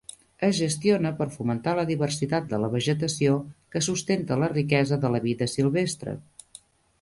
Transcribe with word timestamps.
Es 0.45 0.59
gestiona 0.59 1.09
per 1.19 1.27
fomentar 1.33 1.75
la 1.79 1.83
diversitat 1.89 2.47
de 2.53 2.59
la 2.63 2.69
vegetació 2.77 3.35
que 3.77 3.83
sustenta 3.89 4.39
la 4.45 4.51
riquesa 4.55 4.99
de 5.05 5.13
la 5.17 5.21
vida 5.29 5.51
silvestre. 5.55 6.17